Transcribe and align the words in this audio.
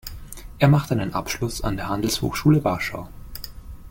Er 0.57 0.67
machte 0.67 0.95
einen 0.95 1.13
Abschluss 1.13 1.61
an 1.63 1.75
der 1.77 1.87
Handelshochschule 1.87 2.63
Warschau. 2.63 3.07